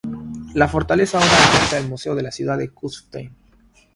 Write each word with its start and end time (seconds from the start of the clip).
La 0.55 0.67
fortaleza 0.67 1.19
ahora 1.19 1.29
alberga 1.31 1.77
el 1.77 1.87
Museo 1.87 2.15
de 2.15 2.23
la 2.23 2.31
ciudad 2.31 2.57
de 2.57 2.69
Kufstein. 2.71 3.35